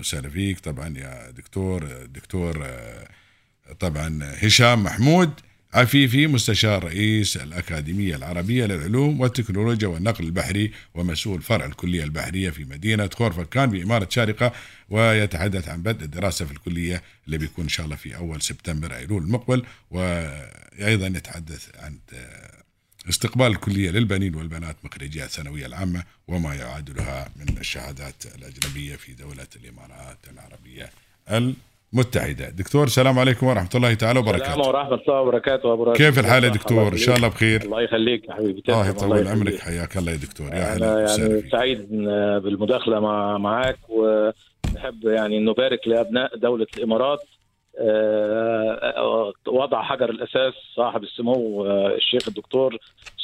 [0.00, 2.66] وسهلا فيك طبعا يا دكتور دكتور
[3.80, 5.30] طبعا هشام محمود
[5.74, 13.10] عفيفي مستشار رئيس الأكاديمية العربية للعلوم والتكنولوجيا والنقل البحري ومسؤول فرع الكلية البحرية في مدينة
[13.14, 14.52] خورفكان بإمارة شارقة
[14.90, 19.22] ويتحدث عن بدء الدراسة في الكلية اللي بيكون إن شاء الله في أول سبتمبر أيلول
[19.22, 19.62] المقبل.
[19.90, 21.98] وأيضا يتحدث عن
[23.08, 30.18] استقبال الكلية للبنين والبنات مخرجي الثانوية العامة وما يعادلها من الشهادات الأجنبية في دولة الإمارات
[30.32, 30.90] العربية
[31.94, 32.48] المتحدة.
[32.50, 36.48] دكتور السلام عليكم ورحمة الله تعالى السلام وبركاته ورحمة الله وبركاته أبو كيف الحال يا
[36.48, 37.62] دكتور؟ إن شاء الله بخير.
[37.62, 38.62] الله يخليك يا حبيبي.
[38.68, 39.28] الله يطول.
[39.28, 39.60] عمرك.
[39.60, 40.46] حياك الله يا دكتور.
[40.46, 41.88] يا أنا هلا وسهلا يعني سعيد
[42.42, 47.20] بالمداخلة مع معاك ونحب يعني نبارك لأبناء دولة الإمارات
[49.46, 52.76] وضع حجر الأساس صاحب السمو آه، الشيخ الدكتور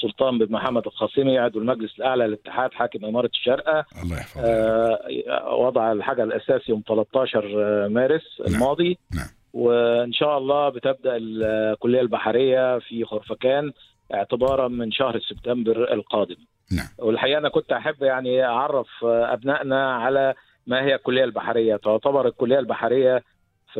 [0.02, 6.24] سلطان بن محمد القاسمي عضو المجلس الأعلى للاتحاد حاكم إمارة الشارقة الله آه، وضع الحجر
[6.24, 8.54] الأساسي يوم 13 مارس نعم.
[8.54, 9.28] الماضي نعم.
[9.52, 13.72] وإن شاء الله بتبدأ الكلية البحرية في خرفكان
[14.14, 16.36] اعتبارا من شهر سبتمبر القادم
[16.72, 16.88] نعم.
[16.98, 20.34] والحقيقة أنا كنت أحب يعني أعرف أبنائنا على
[20.66, 23.24] ما هي الكلية البحرية تعتبر الكلية البحرية في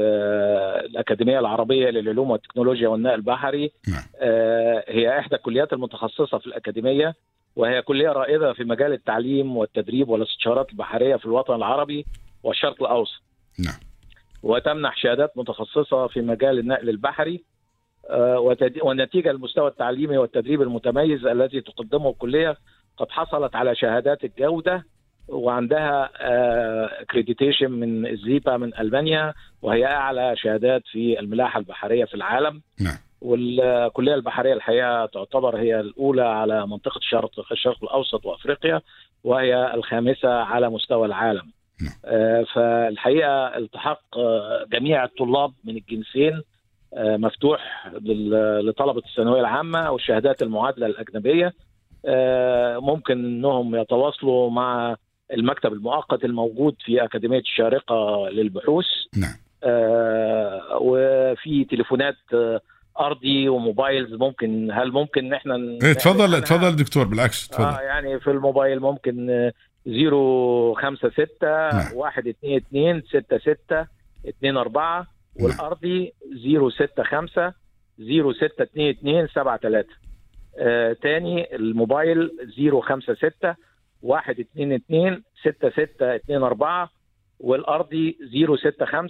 [0.00, 3.73] الأكاديمية العربية للعلوم والتكنولوجيا والنقل البحري.
[3.89, 4.03] نعم.
[4.17, 7.14] آه، هي إحدى الكليات المتخصصة في الأكاديمية
[7.56, 12.06] وهي كلية رائدة في مجال التعليم والتدريب والاستشارات البحرية في الوطن العربي
[12.42, 13.22] والشرق الأوسط.
[13.59, 13.81] نعم.
[14.42, 17.45] وتمنح شهادات متخصصة في مجال النقل البحري
[18.11, 22.56] آه، ونتيجة المستوى التعليمي والتدريب المتميز الذي تقدمه الكلية
[22.97, 24.84] قد حصلت على شهادات الجودة
[25.28, 26.11] وعندها
[27.03, 32.97] اكريديتيشن من الزيبا من ألمانيا وهي أعلى شهادات في الملاحة البحرية في العالم نعم.
[33.20, 38.81] والكلية البحرية الحقيقة تعتبر هي الأولى على منطقة الشرق الشرق الأوسط وأفريقيا
[39.25, 41.92] وهي الخامسة على مستوى العالم نعم.
[42.05, 46.42] آه، فالحقيقة التحاق آه، جميع الطلاب من الجنسين
[46.94, 47.91] آه، مفتوح
[48.62, 51.53] لطلبة الثانوية العامة والشهادات المعادلة الأجنبية
[52.06, 54.97] آه، ممكن أنهم يتواصلوا مع
[55.34, 58.87] المكتب المؤقت الموجود في أكاديمية الشارقة للبحوث.
[59.17, 59.37] نعم.
[59.65, 62.61] آه، وفي تليفونات آه،
[63.00, 64.12] أرضي وموبايلز.
[64.15, 67.84] ممكن هل ممكن ان إحنا إيه تفضل نعلن تفضل دكتور بالعكس عنها؟ آه تفضل.
[67.84, 69.53] يعني في الموبايل ممكن آه،
[69.87, 71.97] 056 نعم.
[71.97, 75.06] 122 66 24
[75.41, 76.12] والأرضي
[76.69, 77.53] 065
[77.99, 79.84] 0622 73
[80.59, 83.55] آه تاني الموبايل 056
[84.04, 86.88] 122 6624
[87.41, 88.19] والأرضي
[88.56, 89.09] 065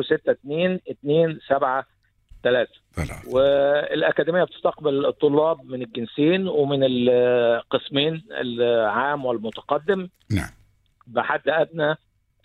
[0.00, 1.82] 062 273
[2.42, 2.68] ثلاث
[3.28, 10.08] والأكاديمية بتستقبل الطلاب من الجنسين ومن القسمين العام والمتقدم.
[10.30, 10.50] نعم.
[11.06, 11.94] بحد أدنى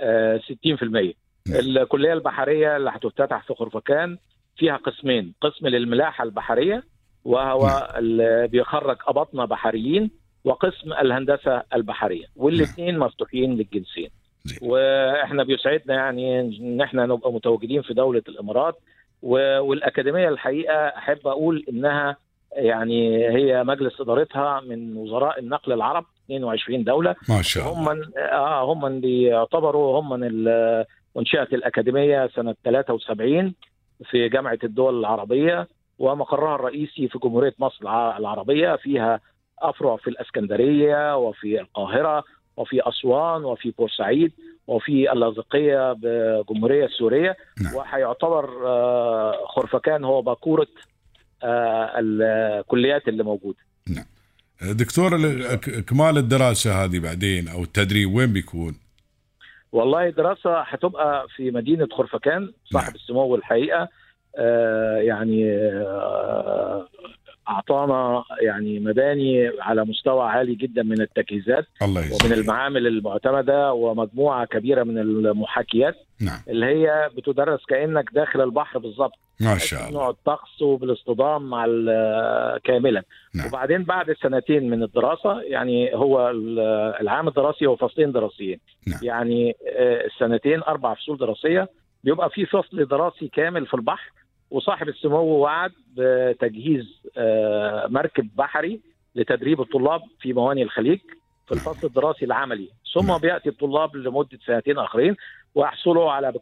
[0.02, 1.14] آه، 60%
[1.50, 4.18] الكلية البحرية اللي هتفتتح في خرفكان
[4.58, 5.34] فيها قسمين.
[5.42, 6.84] قسم للملاحة البحرية
[7.26, 7.98] وهو نعم.
[7.98, 10.12] اللي بيخرج اباطنه بحريين
[10.46, 14.10] وقسم الهندسة البحرية والاثنين مفتوحين للجنسين.
[14.62, 18.76] وإحنا بيسعدنا يعني ان إحنا نبقى متواجدين في دولة الإمارات
[19.24, 22.18] والأكاديمية الحقيقة أحب أقول إنها
[22.56, 27.16] يعني هي مجلس إدارتها من وزراء النقل العرب 22 دولة.
[27.30, 27.80] ما شاء الله.
[27.92, 30.14] هم من آه هم اللي يعتبروا هم
[31.18, 33.54] انشئت الأكاديمية سنة 73
[34.10, 35.68] في جامعة الدول العربية
[36.00, 39.20] ومقرها الرئيسي في جمهورية مصر الع- العربية فيها
[39.62, 42.24] افرع في الإسكندرية وفي القاهرة
[42.58, 44.32] وفي أسوان وفي بورسعيد
[44.68, 47.76] وفي اللاذقيه بجمهورية السورية نعم.
[47.76, 50.68] وهيعتبر آه، خرفكان هو باكورة
[51.44, 53.58] آه، الكليات اللي موجودة
[54.62, 58.76] دكتور ال- ك- كمال الدراسة هذه بعدين أو التدريب وين بيكون؟
[59.72, 62.96] والله الدراسة هتبقى في مدينة خرفكان صاحب نعم.
[62.96, 63.88] السمو الحقيقة
[64.38, 65.46] آه يعني
[67.60, 74.46] آه أعطانا يعني مباني على مستوى عالي جدا من التجهيزات الله ومن المعامل المعتمدة ومجموعة
[74.46, 76.40] كبيرة من المحاكيات نعم.
[76.50, 79.14] اللي هي بتدرس كأنك داخل البحر بالظبط.
[79.42, 79.92] ما شاء الله.
[80.00, 81.66] نوع الطقس وبالاصطدام مع
[82.64, 83.04] كاملا.
[83.36, 83.48] نعم.
[83.48, 86.60] وبعدين بعد سنتين من الدراسة يعني هو ال-
[87.02, 88.60] العام الدراسي هو فصلين دراسيين.
[88.88, 89.00] نعم.
[89.04, 91.70] يعني آه، السنتين أربع فصول دراسية
[92.04, 94.12] بيبقى في فصل دراسي كامل في البحر
[94.52, 96.86] وصاحب السمو وعد بتجهيز
[97.18, 98.80] آه، مركب بحري
[99.16, 101.00] لتدريب الطلاب في موانئ الخليج
[101.48, 102.70] في الفصل الدراسي العملي.
[102.94, 103.20] ثم نعم.
[103.20, 105.16] بيأتي الطلاب لمدة سنتين آخرين
[105.56, 106.34] ويحصلوا على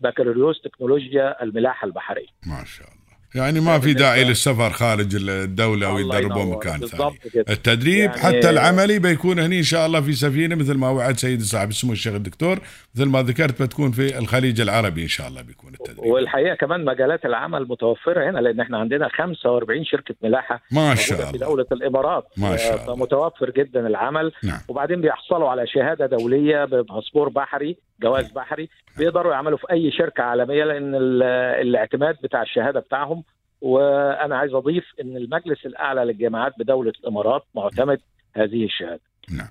[0.00, 2.26] بكالوريوس تكنولوجيا الملاحة البحرية.
[2.46, 2.95] ما شاء الله.
[3.34, 6.56] يعني ما في داعي للسفر خارج ويتدربون ينور.
[6.56, 7.18] مكان ثاني.
[7.48, 11.42] التدريب يعني- حتى العملي بيكون هني إن شاء الله في سفينة مثل ما وعد سيد
[11.42, 12.58] صاحب السمو الشيخ الدكتور.
[12.94, 16.12] مثل ما ذكرت بتكون في الخليج العربي إن شاء الله بيكون التدريب.
[16.12, 21.30] والحقيقة كمان مجالات العمل متوفرة هنا لأن إحنا عندنا 45 شركة ملاحة ما شاء في
[21.36, 21.46] الله.
[21.46, 22.26] دولة الإمارات.
[22.36, 22.94] ما شاء الله.
[22.96, 24.32] فمتوفر جدا العمل.
[24.44, 24.58] نعم.
[24.68, 28.68] وبعدين بيحصلوا على شهادة دولية بباسبور بحري جواز بحري
[28.98, 31.22] بيقدروا يعملوا في أي شركة عالمية لأن ال-
[31.66, 33.22] الاعتماد بتاع الشهادة بتاعهم
[33.60, 38.00] وأنا عايز أضيف إن المجلس الأعلى للجامعات بدولة الإمارات معتمد
[38.36, 39.00] هذه الشهادة
[39.30, 39.48] نعم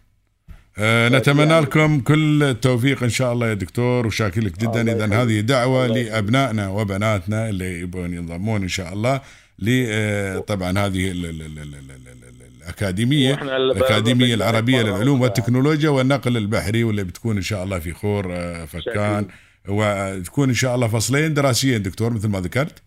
[0.78, 5.22] آه نتمنى يعني- لكم كل التوفيق إن شاء الله يا دكتور وشاكر لك جدا اذا.
[5.24, 5.88] هذه دعوة.
[5.88, 9.22] لأبنائنا وبناتنا اللي يبغون ينضمون إن شاء الله
[9.60, 15.22] ل آه، طبعا هذه ال- ال- ال- ال- ال- ال- الأكاديمية الأكاديمية العربية للعلوم.
[15.22, 19.28] والتكنولوجيا والنقل البحري واللي بتكون إن شاء الله في خور آه، فكان
[19.68, 22.84] وتكون إن شاء الله فصلين دراسيين دكتور مثل ما ذكرت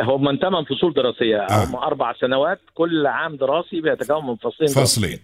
[0.00, 1.64] هم ثمان فصول دراسية آه.
[1.64, 5.18] هم أربع سنوات كل عام دراسي بيتكون من فصلين فصلين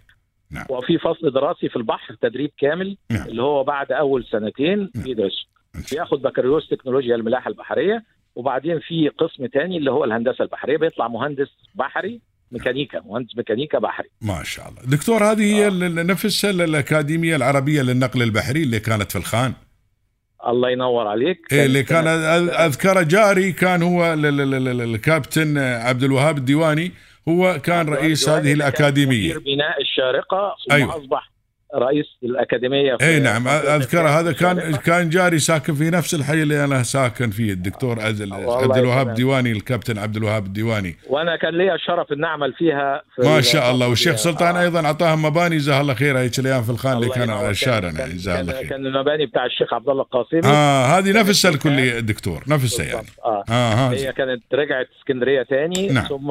[0.50, 0.78] دراسيين.
[0.78, 3.28] وفي فصل دراسي في البحر تدريب كامل نعم.
[3.28, 5.04] اللي هو بعد أول سنتين نعم.
[5.04, 5.48] بيدرس
[5.92, 8.04] بياخد بكالوريوس تكنولوجيا الملاحه البحرية
[8.34, 12.20] وبعدين في قسم تاني اللي هو الهندسة البحرية بيطلع مهندس بحري
[12.52, 16.02] ميكانيكا مهندس ميكانيكا بحري ما شاء الله دكتور هذه هي آه.
[16.02, 19.52] نفسها الأكاديمية العربية للنقل البحري اللي كانت في الخان
[20.48, 24.80] الله ينور عليك إيه اللي كان أذ- اذكره جاري كان هو ال- ال- ال- ال-
[24.94, 26.92] الكابتن عبد الوهاب الديواني
[27.28, 30.74] هو كان رئيس هذه الأكاديمية بناء الشارقة ثم.
[30.74, 30.96] أيوة.
[30.96, 31.30] أصبح
[31.76, 34.76] رئيس الأكاديمية إي نعم اذكره هذا كان.
[34.76, 39.08] كان جاري ساكن في نفس الحي اللي أنا ساكن فيه الدكتور والله عبد الوهاب.
[39.08, 43.70] الديواني الكابتن عبد الوهاب الديواني وأنا كان لي الشرف ان أعمل فيها في ما شاء
[43.70, 44.60] الله والشيخ سلطان آه.
[44.62, 47.36] أيضا أعطاهم مباني جزاه الله خير هيك الأيام في الخان اللي ينور.
[47.36, 50.86] على الشارع كان- جزاه الله كان- خير كان المباني بتاع الشيخ عبد الله القاسمي آه
[50.98, 53.06] هذه نفسها الكلية الدكتور نفسها يعني.
[53.24, 56.06] آه ها هي كانت رجعت اسكندرية تاني نعم.
[56.06, 56.30] ثم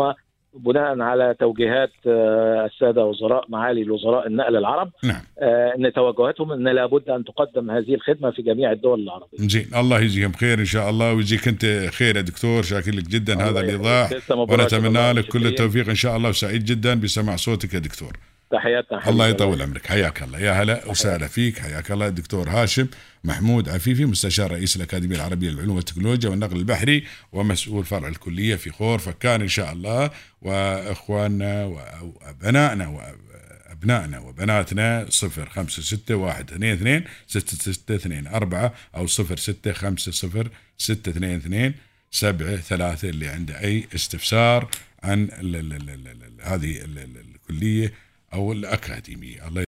[0.53, 4.91] بناء على توجيهات آه، السادة وزراء معالي الوزراء النقل العرب.
[5.03, 5.21] نعم.
[5.39, 9.37] آه، إن توجهاتهم إن لابد أن تقدم هذه الخدمة في جميع الدول العربية.
[9.37, 11.13] زين الله يجزيهم خير إن شاء الله.
[11.13, 12.63] ويجزيك أنت خير يا دكتور.
[12.63, 13.49] شاكر لك جدا.
[13.49, 14.11] هذا الإيضاح.
[14.31, 15.47] ونتمنى لك كل.
[15.47, 16.29] التوفيق إن شاء الله.
[16.29, 18.13] وسعيد جدا بسماع صوتك يا دكتور.
[18.51, 19.09] تحياتنا حبيبي.
[19.13, 19.87] الله يطول عمرك.
[19.87, 20.39] حياك الله.
[20.39, 21.59] يا هلا وسهلا فيك.
[21.59, 22.07] حياك الله.
[22.07, 22.87] الدكتور هاشم
[23.23, 28.97] محمود عفيفي مستشار رئيس الأكاديمية العربية للعلوم والتكنولوجيا والنقل البحري ومسؤول فرع الكلية في خور
[28.99, 30.09] فكان إن شاء الله.
[30.41, 39.07] وإخواننا وأبنائنا وأبنائنا وبناتنا صفر خمسة ستة واحد اثنين اثنين ستة ستة اثنين أربعة أو
[39.07, 41.73] صفر ستة خمسة صفر ستة اثنين اثنين.
[42.11, 44.69] سبعة ثلاثة اللي عنده أي استفسار
[45.03, 47.93] عن هذه ال- ال- الكلية
[48.37, 49.47] أو الأكاديمية.
[49.47, 49.61] الله